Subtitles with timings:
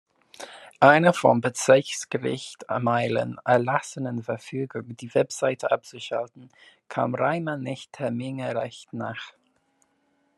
[0.79, 6.49] Einer vom Bezirksgericht Meilen erlassenen Verfügung, die Website abzuschalten,
[6.89, 9.33] kam Reimann nicht termingerecht nach.